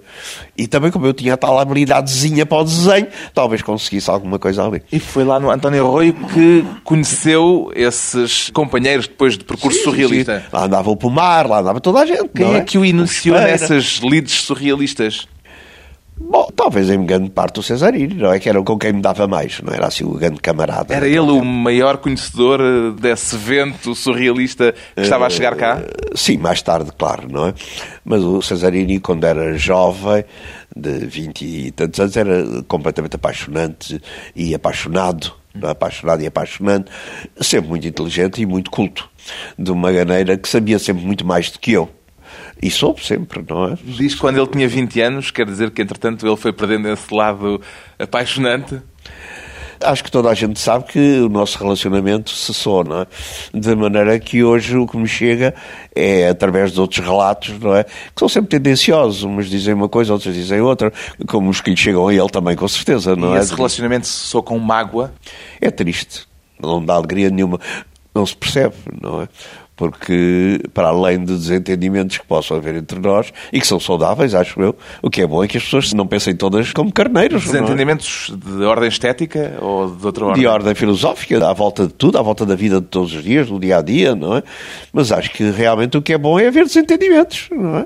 [0.57, 4.63] E também, como eu tinha a tal habilidadezinha para o desenho, talvez conseguisse alguma coisa
[4.65, 4.81] ali.
[4.91, 10.39] E foi lá no António Arroio que conheceu esses companheiros depois de percurso surrealista.
[10.39, 12.29] Sim, Lá andava o Pomar, lá andava toda a gente.
[12.33, 15.27] Quem não é que o iniciou nessas lides surrealistas?
[16.17, 18.39] Bom, talvez em grande parte o Cesarini, não é?
[18.39, 20.93] Que era com quem me dava mais, não era assim o grande camarada.
[20.93, 25.81] Era ele o maior conhecedor eh, desse vento surrealista que estava a chegar cá?
[26.15, 27.53] Sim, mais tarde, claro, não é?
[28.05, 30.23] Mas o Cesarini, quando era jovem,
[30.73, 34.01] de 20 e tantos anos, era completamente apaixonante
[34.33, 35.69] e apaixonado, é?
[35.69, 36.89] apaixonado e apaixonante,
[37.41, 39.09] sempre muito inteligente e muito culto,
[39.59, 41.89] de uma maneira que sabia sempre muito mais do que eu.
[42.65, 43.77] E soube sempre, não é?
[43.83, 47.13] Diz que quando ele tinha 20 anos, quer dizer que entretanto ele foi perdendo esse
[47.13, 47.61] lado
[47.99, 48.81] apaixonante.
[49.79, 53.07] Acho que toda a gente sabe que o nosso relacionamento cessou, não é?
[53.53, 55.53] De maneira que hoje o que me chega
[55.95, 57.83] é através de outros relatos, não é?
[57.83, 59.21] Que são sempre tendenciosos.
[59.21, 60.91] Uns dizem uma coisa, outros dizem outra,
[61.27, 63.41] como os que lhe chegam a ele também, com certeza, não e é?
[63.41, 65.13] esse relacionamento cessou com mágoa?
[65.61, 66.27] É triste.
[66.59, 67.59] Não dá alegria nenhuma.
[68.15, 69.27] Não se percebe, não é?
[69.75, 74.61] Porque para além de desentendimentos que possam haver entre nós e que são saudáveis, acho
[74.61, 77.43] eu, o que é bom é que as pessoas não pensem todas como carneiros.
[77.43, 77.51] é?
[77.51, 80.41] Desentendimentos de ordem estética ou de outra ordem?
[80.41, 83.47] De ordem filosófica, à volta de tudo, à volta da vida de todos os dias,
[83.47, 84.43] do dia a dia, não é?
[84.93, 87.85] Mas acho que realmente o que é bom é haver desentendimentos, não é?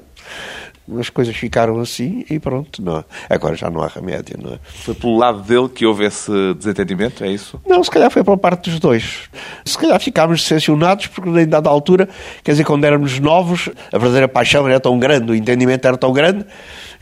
[0.97, 3.03] As coisas ficaram assim e pronto, não?
[3.29, 4.59] Agora já não há remédio, não é?
[4.63, 7.59] Foi pelo lado dele que houve esse desentendimento, é isso?
[7.67, 9.29] Não, se calhar foi pela parte dos dois.
[9.65, 12.07] Se calhar ficámos decepcionados porque, em dada altura,
[12.43, 16.11] quer dizer, quando éramos novos, a verdadeira paixão era tão grande, o entendimento era tão
[16.13, 16.45] grande,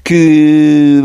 [0.08, 1.02] que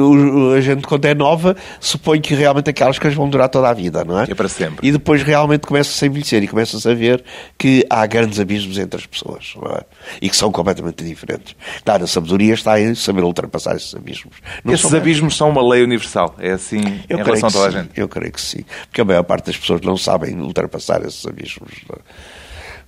[0.57, 4.05] a gente, quando é nova, supõe que realmente aquelas coisas vão durar toda a vida,
[4.05, 4.27] não é?
[4.31, 4.87] É para sempre.
[4.87, 7.25] E depois realmente começa-se a envelhecer e começa-se a ver
[7.59, 9.81] que há grandes abismos entre as pessoas, não é?
[10.21, 11.57] E que são completamente diferentes.
[11.85, 14.37] Claro, a sabedoria está em saber ultrapassar esses abismos.
[14.65, 17.51] Não Esses são- abismos são uma lei universal, é assim eu em creio relação a
[17.51, 17.91] que toda a sim, gente.
[18.01, 18.65] Eu creio que sim.
[18.87, 21.71] Porque a maior parte das pessoas não sabem ultrapassar esses abismos.
[21.89, 22.32] não é?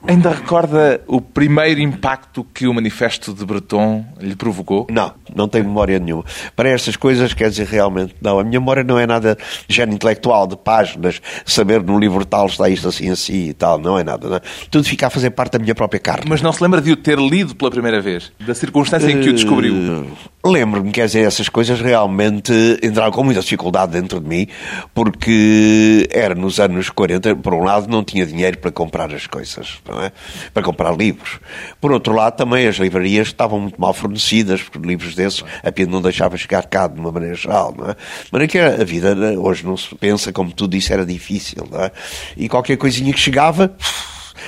[0.07, 4.87] Ainda recorda o primeiro impacto que o manifesto de Breton lhe provocou?
[4.91, 6.25] Não, não tenho memória nenhuma.
[6.55, 8.39] Para estas coisas, quer dizer, realmente, não.
[8.39, 12.47] A minha memória não é nada de género intelectual, de páginas, saber no livro tal
[12.47, 13.79] está isto assim, assim e tal.
[13.79, 14.29] Não é nada.
[14.29, 14.41] Não é?
[14.71, 16.27] Tudo fica a fazer parte da minha própria carne.
[16.29, 18.31] Mas não se lembra de o ter lido pela primeira vez?
[18.47, 19.75] Da circunstância em que o descobriu?
[19.75, 24.47] Eh, Lembro-me, quer dizer, essas coisas realmente entraram com muita dificuldade dentro de mim,
[24.93, 29.79] porque era nos anos 40, por um lado, não tinha dinheiro para comprar as coisas,
[30.03, 30.13] é?
[30.53, 31.39] Para comprar livros.
[31.81, 35.87] Por outro lado, também as livrarias estavam muito mal fornecidas, porque livros desses a Pia
[35.87, 37.97] não deixava chegar cá de uma maneira geral, não é?
[38.31, 41.91] Maneira que a vida hoje não se pensa, como tudo isso era difícil, não é?
[42.37, 43.75] E qualquer coisinha que chegava,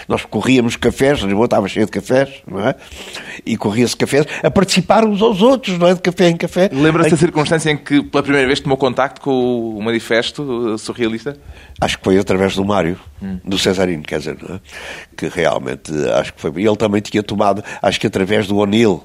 [0.09, 2.75] nós corríamos cafés, Lisboa estava cheio de cafés, não é?
[3.44, 5.94] E corria-se cafés a participar uns aos outros, não é?
[5.94, 6.70] De café em café.
[6.72, 11.37] Lembra-se da circunstância em que pela primeira vez tomou contacto com o manifesto surrealista?
[11.81, 12.99] Acho que foi através do Mário,
[13.44, 14.61] do Cesarino, quer dizer, não é?
[15.16, 16.51] que realmente acho que foi.
[16.57, 19.03] Ele também tinha tomado, acho que através do O'Neill,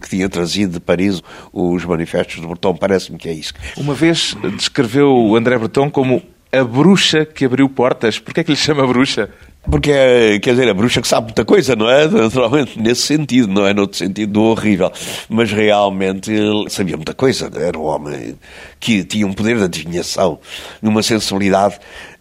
[0.00, 3.54] que tinha trazido de Paris os manifestos de Breton, parece-me que é isso.
[3.76, 6.22] Uma vez descreveu o André Breton como
[6.58, 8.18] a bruxa que abriu portas.
[8.18, 9.30] Porquê é que lhe chama bruxa?
[9.70, 12.06] Porque, é, quer dizer, a bruxa que sabe muita coisa, não é?
[12.06, 13.72] Naturalmente, nesse sentido, não é?
[13.72, 14.92] Noutro sentido do horrível.
[15.28, 17.50] Mas realmente ele sabia muita coisa.
[17.54, 18.38] Era um homem
[18.78, 20.38] que tinha um poder de adivinhação,
[20.82, 21.78] numa sensibilidade,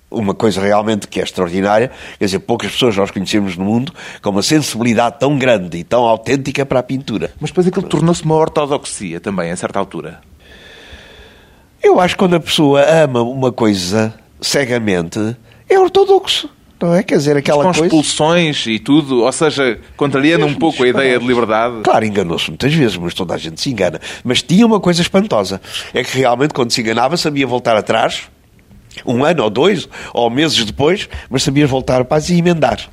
[0.10, 1.92] uma coisa realmente que é extraordinária.
[2.18, 6.04] Quer dizer, poucas pessoas nós conhecemos no mundo com uma sensibilidade tão grande e tão
[6.04, 7.32] autêntica para a pintura.
[7.42, 10.22] Mas depois aquilo tornou-se uma ortodoxia também, a certa altura.
[11.82, 15.36] Eu acho que quando a pessoa ama uma coisa cegamente,
[15.70, 16.50] é ortodoxo.
[16.82, 17.02] Não é?
[17.02, 17.86] Quer dizer, aquela Com coisa.
[17.86, 21.76] expulsões e tudo, ou seja, contrariando um pouco a ideia de liberdade.
[21.82, 24.02] Claro, enganou-se muitas vezes, mas toda a gente se engana.
[24.22, 25.62] Mas tinha uma coisa espantosa:
[25.94, 28.24] é que realmente, quando se enganava, sabia voltar atrás,
[29.06, 32.90] um ano ou dois, ou meses depois, mas sabia voltar para e emendar.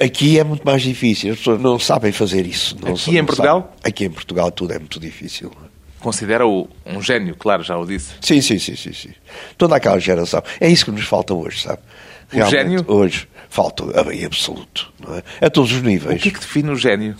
[0.00, 2.76] Aqui é muito mais difícil, as pessoas não sabem fazer isso.
[2.82, 3.60] Não Aqui em Portugal?
[3.60, 3.76] sabem.
[3.84, 5.52] Aqui em Portugal tudo é muito difícil.
[6.00, 8.12] Considera-o um gênio, claro, já o disse.
[8.20, 9.10] Sim, sim, sim, sim, sim.
[9.58, 10.42] Toda aquela geração.
[10.60, 11.80] É isso que nos falta hoje, sabe?
[12.32, 12.84] O gênio?
[12.88, 15.22] Hoje falta em absoluto, não é?
[15.46, 16.20] A todos os O níveis.
[16.22, 17.16] que é que define o gênio?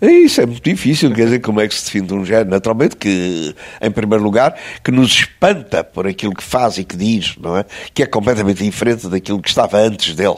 [0.00, 2.50] É Isso é muito difícil, quer dizer, como é que se define um género?
[2.50, 7.34] Naturalmente que, em primeiro lugar, que nos espanta por aquilo que faz e que diz,
[7.36, 7.64] não é?
[7.92, 10.36] Que é completamente diferente daquilo que estava antes dele.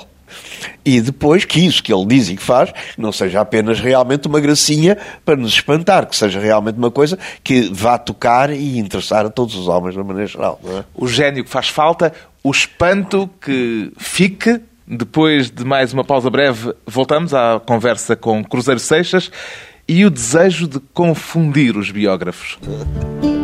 [0.85, 4.41] E depois que isso que ele diz e que faz não seja apenas realmente uma
[4.41, 9.31] gracinha para nos espantar, que seja realmente uma coisa que vá tocar e interessar a
[9.31, 10.85] todos os homens de uma maneira geral, não é?
[10.95, 12.13] O gênio que faz falta,
[12.43, 14.61] o espanto que fique.
[14.93, 19.31] Depois de mais uma pausa breve, voltamos à conversa com Cruzeiro Seixas
[19.87, 22.59] e o desejo de confundir os biógrafos.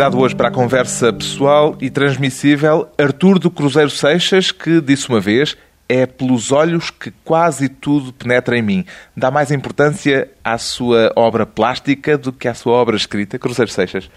[0.00, 5.20] Convidado hoje para a conversa pessoal e transmissível, Artur do Cruzeiro Seixas, que disse uma
[5.20, 8.86] vez: é pelos olhos que quase tudo penetra em mim.
[9.14, 14.08] Dá mais importância à sua obra plástica do que à sua obra escrita, Cruzeiro Seixas?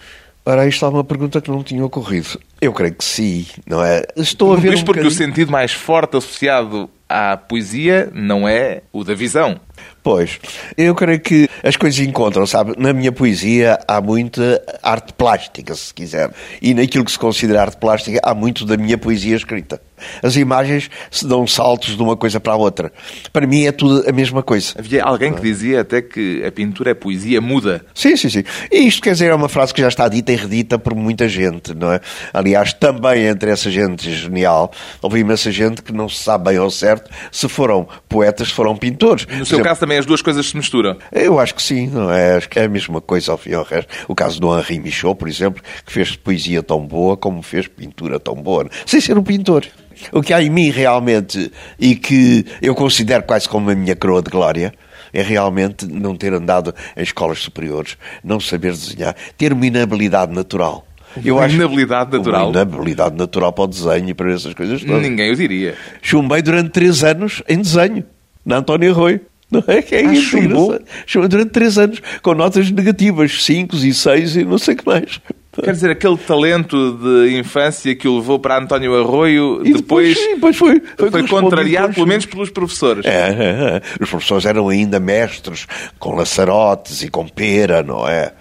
[0.46, 2.40] Ora, isto é uma pergunta que não tinha ocorrido.
[2.62, 4.04] Eu creio que sim, não é?
[4.16, 8.48] Estou a ver Isto um porque o bocadinho- sentido mais forte associado à poesia não
[8.48, 9.60] é o da visão.
[10.04, 10.38] Pois,
[10.76, 12.74] eu creio que as coisas encontram, sabe?
[12.76, 16.30] Na minha poesia há muita arte plástica, se quiser.
[16.60, 19.80] E naquilo que se considera arte plástica há muito da minha poesia escrita.
[20.22, 22.92] As imagens se dão saltos de uma coisa para a outra.
[23.32, 24.74] Para mim é tudo a mesma coisa.
[24.78, 27.84] Havia alguém que dizia até que a pintura é poesia muda.
[27.94, 28.44] Sim, sim, sim.
[28.70, 31.28] E isto quer dizer, é uma frase que já está dita e redita por muita
[31.28, 32.00] gente, não é?
[32.32, 34.70] Aliás, também entre essa gente genial,
[35.02, 38.76] houve imensa gente que não se sabe bem ao certo se foram poetas, se foram
[38.76, 39.26] pintores.
[39.26, 40.96] No Por seu exemplo, caso também as duas coisas se misturam.
[41.12, 42.36] Eu acho que sim, não é?
[42.36, 43.92] Acho que é a mesma coisa ao fim e ao resto.
[44.08, 48.18] O caso do Henri Michaud, por exemplo, que fez poesia tão boa como fez pintura
[48.18, 49.64] tão boa, sem ser um pintor.
[50.12, 54.22] O que há em mim realmente e que eu considero quase como a minha coroa
[54.22, 54.72] de glória
[55.12, 60.86] é realmente não ter andado em escolas superiores, não saber desenhar, ter uma inabilidade natural.
[61.24, 62.48] Uma inabilidade natural?
[62.48, 65.00] Uma inabilidade natural para o desenho e para essas coisas todas.
[65.00, 65.76] Ninguém o diria.
[66.02, 68.04] Chumbei durante três anos em desenho,
[68.44, 69.20] na António Arroio.
[69.50, 70.76] Não é que é Ah, isso, chumbou?
[71.06, 74.86] Chumbei durante três anos, com notas negativas, cinco e seis e não sei o que
[74.86, 75.20] mais.
[75.62, 80.34] Quer dizer, aquele talento de infância que o levou para António Arroio, E depois, sim,
[80.34, 83.04] depois foi, foi, correspondido contrariado pelo menos pelos professores.
[83.04, 83.82] É, é, é.
[84.00, 85.66] Os professores eram ainda mestres
[85.98, 88.32] com laçarotes e com pera, não é?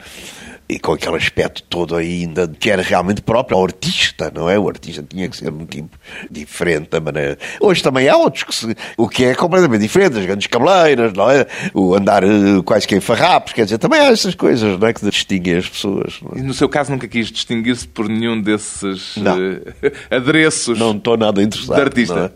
[0.69, 4.58] E com aquele aspecto todo ainda que era realmente próprio ao artista, não é?
[4.58, 5.97] O artista tinha que ser um tipo
[6.32, 7.38] diferente da maneira.
[7.60, 8.76] Hoje também há outros que se...
[8.97, 11.45] o que é completamente diferente, as grandes cabeleiras, não é?
[11.73, 12.28] O andar eh,
[12.63, 14.93] quase que em farrapos, quer dizer, também há essas coisas, não é?
[14.93, 16.19] Que distinguem as pessoas.
[16.34, 16.39] é?
[16.39, 19.38] E no seu caso nunca quis distinguir-se por nenhum desses Não.
[19.38, 20.80] eh, adereços.
[20.80, 21.76] Não estou nada interessado.
[21.76, 22.15] De artista.
[22.15, 22.32] Não, é?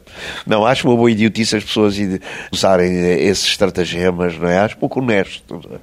[0.46, 1.96] não, acho uma boa idiotice as pessoas
[2.52, 4.60] usarem eh, esses estratagemas, não é?
[4.60, 5.62] Acho pouco honesto.
[5.72, 5.78] é?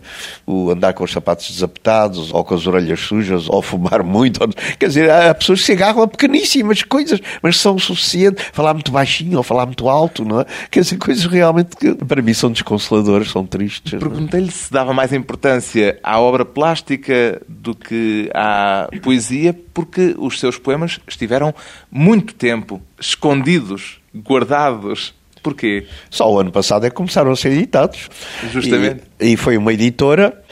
[0.46, 4.42] O andar com os sapatos desapetados, ou com as orelhas sujas, ou fumar muito.
[4.42, 8.42] ou- Quer dizer, há pessoas que se agarram a pequeníssimas coisas, mas são o suficiente.
[8.52, 10.46] Falar muito baixinho ou falar muito alto, não é?
[10.70, 13.94] Quer dizer, coisas realmente que para mim são desconsoladoras, são tristes.
[13.94, 13.98] é?
[13.98, 20.58] Perguntei-lhe se dava mais importância à obra plástica do que à poesia, porque os seus
[20.58, 21.54] poemas estiveram
[21.90, 25.14] muito tempo escondidos, guardados.
[25.42, 25.86] Porquê?
[26.10, 28.08] Só o ano passado é que começaram a ser editados.
[28.50, 29.02] Justamente.
[29.20, 30.42] E, e foi uma editora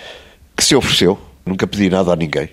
[0.56, 1.18] que se ofereceu.
[1.44, 2.50] Nunca pedi nada a ninguém.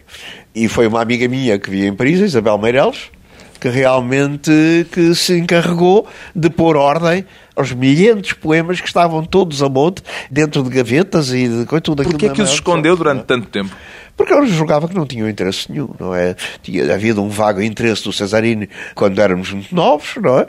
[0.53, 3.11] E foi uma amiga minha que via em Paris, Isabel Meireles,
[3.59, 4.51] que realmente
[4.91, 7.25] que se encarregou de pôr ordem
[7.55, 12.01] aos milhentos poemas que estavam todos a monte, dentro de gavetas e de coisa, tudo
[12.01, 12.17] aquilo.
[12.17, 13.75] Porquê é que os escondeu durante tanto tempo?
[14.15, 16.35] Porque eu julgava que não tinham interesse nenhum, não é?
[16.61, 20.47] Tinha havido um vago interesse do Cesarini quando éramos muito novos, não é?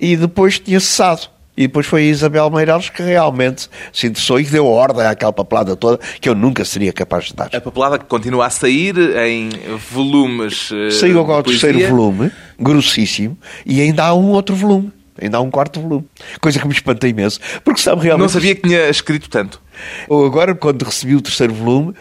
[0.00, 1.28] E depois tinha cessado.
[1.56, 5.32] E depois foi a Isabel Meireles que realmente se interessou e que deu ordem àquela
[5.32, 7.50] papelada toda que eu nunca seria capaz de dar.
[7.54, 9.50] A papelada que continua a sair em
[9.90, 10.70] volumes.
[10.72, 13.36] eh, Saiu agora o terceiro volume, grossíssimo,
[13.66, 14.90] e ainda há um outro volume.
[15.20, 16.06] Ainda há um quarto volume.
[16.40, 17.38] Coisa que me espanta imenso.
[17.62, 18.22] Porque sabe realmente...
[18.22, 19.60] Não sabia que tinha escrito tanto.
[20.08, 21.94] Ou agora, quando recebi o terceiro volume,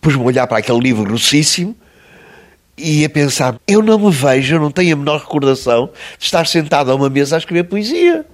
[0.00, 1.76] pus-me a olhar para aquele livro grossíssimo
[2.78, 6.46] e a pensar: eu não me vejo, eu não tenho a menor recordação de estar
[6.46, 8.24] sentado a uma mesa a escrever poesia.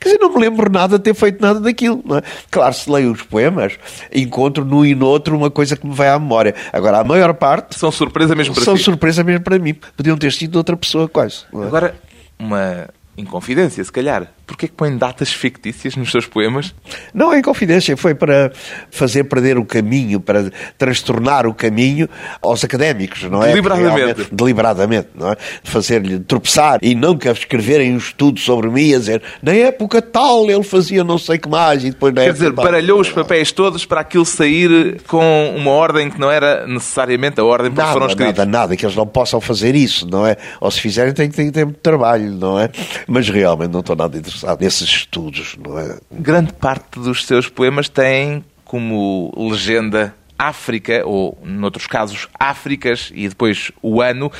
[0.00, 2.02] Quer dizer, não me lembro nada de ter feito nada daquilo.
[2.04, 2.22] Não é?
[2.50, 3.74] Claro, se leio os poemas,
[4.14, 6.54] encontro num e noutro uma coisa que me vai à memória.
[6.72, 8.82] Agora, a maior parte São surpresa mesmo para são si.
[8.84, 9.74] surpresa mesmo para mim.
[9.96, 11.44] Podiam ter sido outra pessoa, quase.
[11.54, 11.66] é?
[11.66, 11.94] Agora,
[12.38, 14.30] uma inconfidência, se calhar.
[14.46, 16.72] Porquê que põe datas fictícias nos seus poemas?
[17.12, 18.52] Não é confidência, foi para
[18.90, 22.08] fazer perder o caminho, para transtornar o caminho
[22.40, 23.48] aos académicos, não é?
[23.48, 24.28] Deliberadamente.
[24.30, 25.36] Deliberadamente, não é?
[25.64, 30.62] Fazer-lhe tropeçar e nunca escreverem um estudo sobre mim a dizer na época tal ele
[30.62, 34.02] fazia não sei que mais e depois na Quer dizer, baralhou os papéis todos para
[34.02, 38.38] aquilo sair com uma ordem que não era necessariamente a ordem por que foram escritos.
[38.38, 40.36] nada, nada, que eles não possam fazer isso, não é?
[40.60, 42.70] Ou se fizerem têm que ter, ter muito trabalho, não é?
[43.08, 45.98] Mas realmente não estou nada interessado nesses estudos, não é?
[46.10, 53.72] Grande parte dos seus poemas tem como legenda África, ou, noutros casos, Áfricas, e depois
[53.82, 54.30] o ano.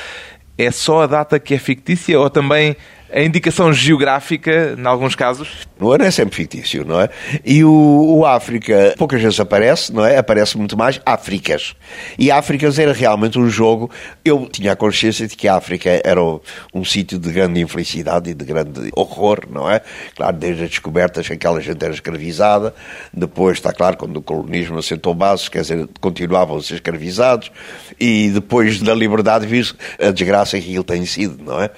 [0.59, 2.77] É só a data que é fictícia ou também
[3.13, 5.67] a indicação geográfica, em alguns casos?
[5.79, 7.09] O ano é sempre fictício, não é?
[7.45, 7.71] E o,
[8.19, 10.19] o África poucas vezes aparece, não é?
[10.19, 11.75] Aparece muito mais Áfricas.
[12.19, 13.91] E Áfricas era realmente um jogo.
[14.25, 16.41] Eu tinha a consciência de que a África era um,
[16.75, 19.81] um sítio de grande infelicidade e de grande horror, não é?
[20.15, 22.75] Claro, desde as descobertas que aquela gente era escravizada,
[23.13, 27.53] depois, está claro, quando o colonismo assentou bases, quer dizer, continuavam a ser escravizados,
[28.01, 29.65] e depois da liberdade viu
[30.01, 31.71] a desgraça que aquilo tem sido, não é?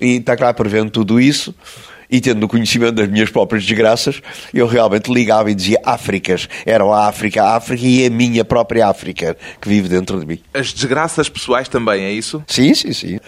[0.00, 1.54] E está claro, prevendo tudo isso,
[2.10, 6.48] e tendo conhecimento das minhas próprias desgraças, eu realmente ligava e dizia Áfricas.
[6.64, 10.40] Eram a África, a África e a minha própria África que vive dentro de mim.
[10.54, 12.42] As desgraças pessoais também, é isso?
[12.46, 13.18] Sim, sim, sim.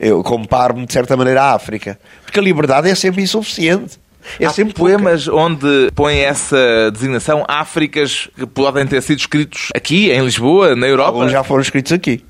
[0.00, 1.98] Eu comparo-me de certa maneira à África.
[2.24, 3.98] Porque a liberdade é sempre insuficiente.
[4.40, 10.10] É Há sempre poemas onde põe essa designação Áfricas que podem ter sido escritos aqui,
[10.10, 11.10] em Lisboa, na Europa.
[11.10, 12.24] Alguns já foram escritos aqui.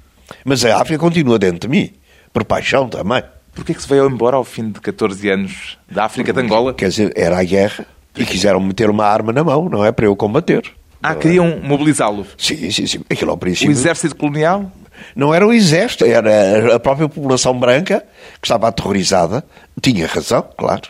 [0.44, 1.90] Mas a África continua dentro de mim.
[2.32, 3.22] Por paixão também.
[3.54, 6.74] Porquê que se veio embora ao fim de 14 anos da África de Angola?
[6.74, 7.86] Quer dizer, era a guerra
[8.16, 9.92] e quiseram meter uma arma na mão, não é?
[9.92, 10.64] Para eu combater.
[11.02, 12.26] Ah, queriam mobilizá-lo.
[12.38, 13.00] Sim, sim, sim.
[13.10, 13.70] Aquilo ao O princípio.
[13.70, 14.70] exército colonial?
[15.14, 18.04] Não era o exército, era a própria população branca
[18.40, 19.44] que estava aterrorizada.
[19.80, 20.82] Tinha razão, claro.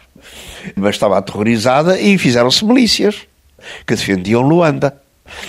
[0.76, 3.16] Mas estava aterrorizada e fizeram-se milícias
[3.86, 4.96] que defendiam Luanda.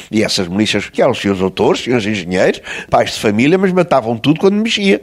[0.09, 4.17] E essas milícias, que eram os seus autores, senhores engenheiros, pais de família, mas matavam
[4.17, 5.01] tudo quando mexia.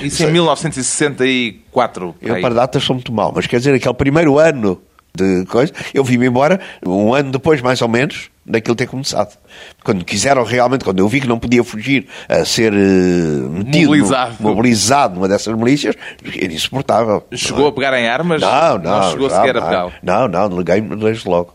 [0.00, 2.14] Isso em 1964.
[2.20, 4.80] Eu para datas sou muito mal, mas quer dizer, aquele primeiro ano
[5.16, 9.38] de coisa, eu vim-me embora um ano depois, mais ou menos, daquilo ter começado.
[9.84, 14.34] Quando quiseram realmente, quando eu vi que não podia fugir a ser eh, metido, Mobilizado.
[14.40, 15.94] mobilizado numa dessas milícias,
[16.36, 17.24] era insuportável.
[17.32, 18.42] Chegou a pegar em armas?
[18.42, 19.10] Não, não.
[19.12, 19.66] chegou já, sequer a não.
[19.68, 19.92] pegá-lo.
[20.02, 21.54] Não, não, neguei-me desde logo.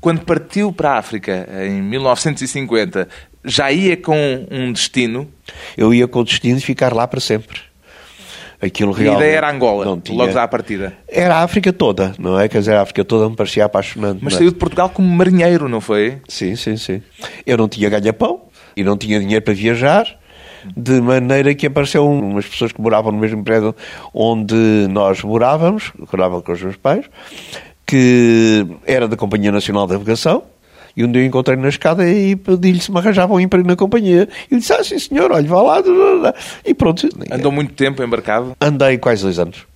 [0.00, 3.08] Quando partiu para a África, em 1950,
[3.44, 5.28] já ia com um destino?
[5.76, 7.58] Eu ia com o destino de ficar lá para sempre.
[8.60, 10.94] Aquilo E a ideia era Angola, não tinha- logo à partida.
[11.06, 12.48] Era a África toda, não é?
[12.48, 14.20] Quer dizer, a África toda me parecia apaixonante.
[14.22, 14.38] Mas é?
[14.38, 16.18] saiu de Portugal como marinheiro, não foi?
[16.28, 17.02] Sim, sim, sim.
[17.44, 18.42] Eu não tinha ganha-pão
[18.74, 20.06] e não tinha dinheiro para viajar,
[20.74, 23.74] de maneira que apareceu um, umas pessoas que moravam no mesmo prédio
[24.14, 24.54] onde
[24.88, 27.04] nós morávamos, morava com os meus pais,
[27.86, 30.42] que era da Companhia Nacional de Navegação,
[30.96, 33.76] e um dia eu encontrei na escada e pedi-lhe se me arranjava um emprego na
[33.76, 34.28] companhia.
[34.50, 35.82] E ele disse, ah, sim senhor, olha, vá lá.
[36.64, 37.08] E pronto.
[37.30, 38.56] Andou muito tempo embarcado?
[38.60, 39.66] Andei quase dois anos.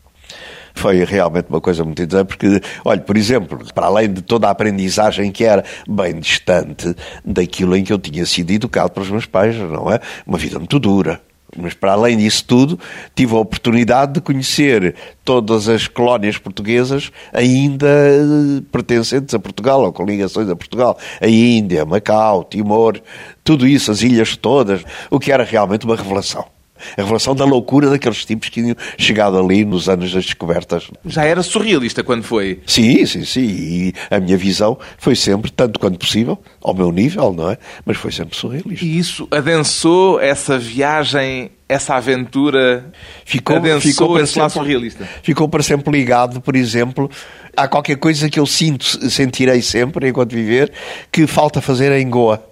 [0.75, 4.51] Foi realmente uma coisa muito interessante, porque, olha, por exemplo, para além de toda a
[4.51, 9.57] aprendizagem que era bem distante daquilo em que eu tinha sido educado pelos meus pais,
[9.57, 9.99] não é?
[10.25, 11.21] Uma vida muito dura.
[11.57, 12.79] Mas para além disso tudo,
[13.15, 19.93] tive a oportunidade de conhecer todas as colónias portuguesas ainda eh, pertencentes a Portugal, ou
[19.93, 20.99] com ligações a Portugal.
[21.21, 23.01] A Índia, Macau, Timor,
[23.43, 26.58] tudo isso, as ilhas todas, o que era realmente uma revelação.
[26.97, 30.91] A revelação da loucura daqueles tipos que tinham chegado ali nos anos das descobertas.
[31.05, 32.61] Já era surrealista quando foi.
[32.67, 33.41] Sim, sim, sim.
[33.41, 37.59] E a minha visão foi sempre, tanto quanto possível, ao meu nível, não é?
[37.85, 38.85] Mas foi sempre surrealista.
[38.85, 42.91] E isso adensou essa viagem, essa aventura,
[43.25, 45.09] Ficou, adensou ficou, para sempre, surrealista.
[45.23, 47.11] ficou para sempre ligado, por exemplo,
[47.57, 50.73] há qualquer coisa que eu sinto, sentirei sempre, enquanto viver,
[51.13, 52.48] que falta fazer em Goa.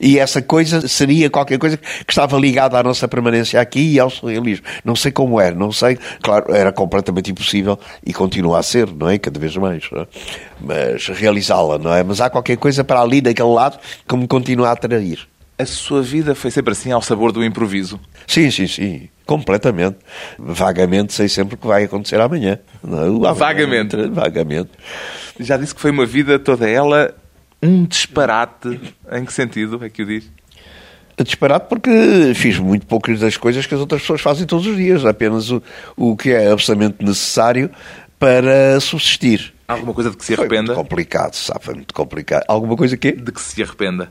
[0.00, 4.10] E essa coisa seria qualquer coisa que estava ligada à nossa permanência aqui e ao
[4.10, 4.66] surrealismo.
[4.84, 5.98] Não sei como era, não sei.
[6.22, 9.18] Claro, era completamente impossível e continua a ser, não é?
[9.18, 9.84] Cada vez mais.
[9.92, 10.06] É?
[10.60, 12.02] Mas realizá-la, não é?
[12.02, 15.26] Mas há qualquer coisa para ali, daquele lado, que me continua a atrair.
[15.56, 18.00] A sua vida foi sempre assim, ao sabor do improviso.
[18.26, 19.08] Sim, sim, sim.
[19.24, 19.98] Completamente.
[20.36, 22.58] Vagamente sei sempre o que vai acontecer amanhã.
[22.82, 23.32] Não é?
[23.32, 23.96] Vagamente.
[24.08, 24.70] Vagamente.
[25.38, 27.14] Já disse que foi uma vida toda ela
[27.68, 28.80] um disparate.
[29.10, 30.30] Em que sentido é que o diz?
[31.22, 35.04] Disparado porque fiz muito poucas das coisas que as outras pessoas fazem todos os dias.
[35.04, 35.62] Apenas o,
[35.96, 37.70] o que é absolutamente necessário
[38.18, 39.54] para subsistir.
[39.68, 40.74] Alguma coisa de que se Foi arrependa?
[40.74, 41.64] muito complicado, sabe?
[41.64, 42.44] Foi muito complicado.
[42.48, 44.10] Alguma coisa que De que se arrependa?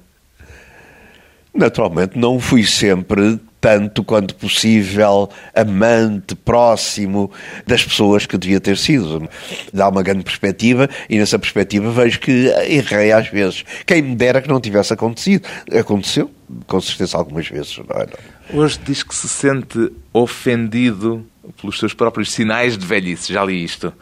[1.53, 7.31] Naturalmente, não fui sempre tanto quanto possível amante, próximo
[7.65, 9.29] das pessoas que devia ter sido.
[9.71, 13.63] Dá uma grande perspectiva e nessa perspectiva vejo que errei às vezes.
[13.85, 15.47] Quem me dera que não tivesse acontecido.
[15.71, 16.29] Aconteceu,
[16.67, 17.77] com certeza, algumas vezes.
[17.77, 18.07] Não é?
[18.53, 21.25] Hoje diz que se sente ofendido
[21.61, 23.31] pelos seus próprios sinais de velhice.
[23.31, 23.93] Já li isto.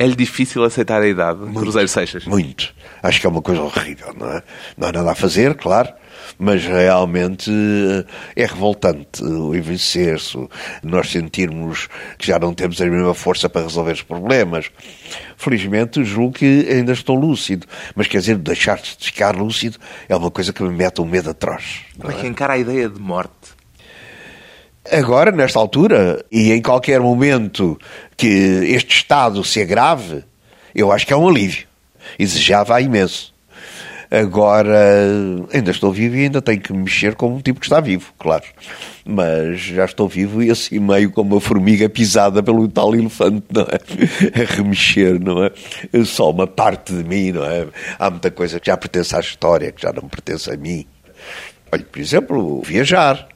[0.00, 2.24] É-lhe difícil aceitar a idade, Cruzeiro Seixas?
[2.24, 2.74] Muito.
[3.02, 4.42] Acho que é uma coisa horrível, não é?
[4.74, 5.90] Não há nada a fazer, claro,
[6.38, 10.38] mas realmente eh, é revoltante o envelhecer-se,
[10.82, 11.86] nós sentirmos
[12.16, 14.70] que já não temos a mesma força para resolver os problemas.
[15.36, 19.76] Felizmente, julgo que ainda estou lúcido, mas quer dizer, deixar de ficar lúcido
[20.08, 21.82] é uma coisa que me mete um medo atroz.
[21.98, 23.59] Como é que encara a ideia de morte?
[24.88, 27.78] Agora, nesta altura, e em qualquer momento
[28.16, 30.24] que este estado se agrave,
[30.74, 31.66] eu acho que é um alívio.
[32.18, 33.34] E desejava imenso.
[34.10, 35.06] Agora,
[35.52, 38.12] ainda estou vivo e ainda tenho que me mexer como um tipo que está vivo,
[38.18, 38.42] claro.
[39.04, 43.62] Mas já estou vivo e assim meio como uma formiga pisada pelo tal elefante, não
[43.62, 44.42] é?
[44.42, 45.52] A remexer, não é?
[46.04, 47.68] Só uma parte de mim, não é?
[47.98, 50.86] Há muita coisa que já pertence à história, que já não pertence a mim.
[51.70, 53.28] Olha, por exemplo, viajar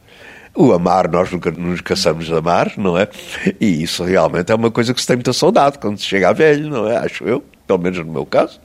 [0.56, 3.08] O amar, nós nunca nos cansamos de amar, não é?
[3.60, 6.32] E isso realmente é uma coisa que se tem muita saudade quando se chega a
[6.32, 6.96] velho, não é?
[6.96, 8.60] Acho eu, pelo menos no meu caso.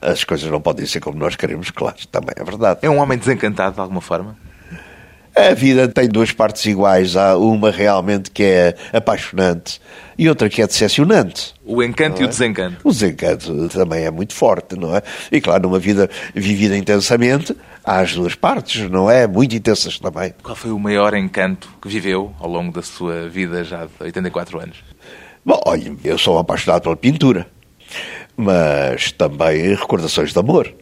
[0.00, 2.80] As coisas não podem ser como nós queremos, claro, também é verdade.
[2.82, 4.36] É um homem desencantado de alguma forma?
[5.34, 7.16] A vida tem duas partes iguais.
[7.16, 9.80] Há uma realmente que é apaixonante
[10.18, 11.54] e outra que é decepcionante.
[11.64, 12.76] O encanto e o desencanto.
[12.84, 15.02] O desencanto também é muito forte, não é?
[15.30, 19.26] E claro, numa vida vivida intensamente, há as duas partes, não é?
[19.26, 20.34] Muito intensas também.
[20.42, 24.60] Qual foi o maior encanto que viveu ao longo da sua vida já de 84
[24.60, 24.78] anos?
[25.44, 27.46] Bom, olha, eu sou apaixonado pela pintura,
[28.36, 30.74] mas também recordações de amor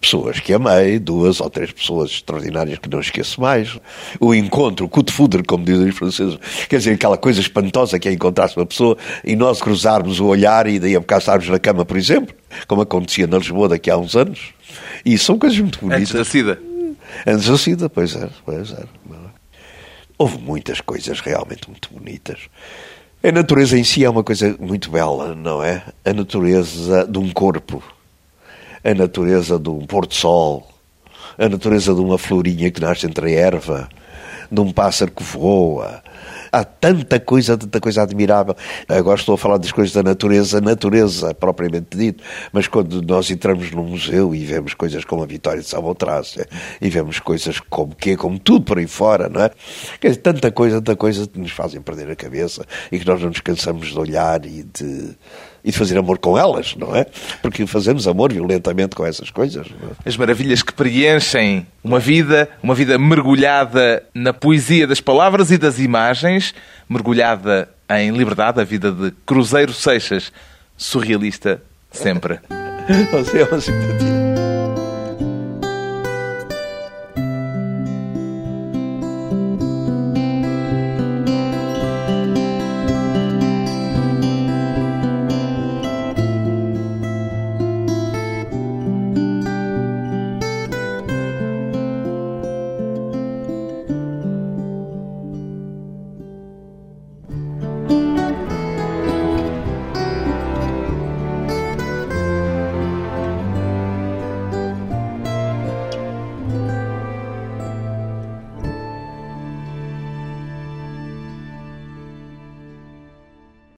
[0.00, 3.78] pessoas que amei, duas ou três pessoas extraordinárias que não esqueço mais.
[4.20, 6.38] O encontro, o de foudre, como dizem os franceses,
[6.68, 10.66] quer dizer, aquela coisa espantosa que é encontrar-se uma pessoa e nós cruzarmos o olhar
[10.66, 12.34] e daí a bocado estarmos na cama, por exemplo,
[12.66, 14.52] como acontecia na Lisboa daqui a uns anos.
[15.04, 16.02] E são coisas muito bonitas.
[16.02, 16.58] Antes da SIDA?
[17.26, 18.84] Antes da SIDA, pois é, pois é.
[20.16, 22.38] Houve muitas coisas realmente muito bonitas.
[23.22, 25.82] A natureza em si é uma coisa muito bela, não é?
[26.04, 27.82] A natureza de um corpo
[28.88, 30.66] a natureza de um pôr-do-sol,
[31.36, 33.88] a natureza de uma florinha que nasce entre a erva,
[34.50, 36.02] de um pássaro que voa.
[36.50, 38.56] Há tanta coisa, tanta coisa admirável.
[38.88, 42.22] Agora estou a falar das coisas da natureza, natureza propriamente dito,
[42.52, 46.46] mas quando nós entramos num museu e vemos coisas como a Vitória de Samotrácia
[46.80, 49.50] e vemos coisas como que como tudo por aí fora, não é?
[50.00, 53.20] Quer dizer, tanta coisa, tanta coisa que nos fazem perder a cabeça e que nós
[53.20, 55.16] não nos cansamos de olhar e de
[55.64, 57.04] e de fazer amor com elas, não é?
[57.42, 59.66] Porque fazemos amor violentamente com essas coisas.
[59.66, 60.08] É?
[60.08, 65.78] As maravilhas que preenchem uma vida, uma vida mergulhada na poesia das palavras e das
[65.78, 66.37] imagens,
[66.88, 70.32] mergulhada em liberdade, a vida de Cruzeiro Seixas,
[70.76, 72.40] surrealista sempre.
[73.12, 74.27] Você é uma simpatia.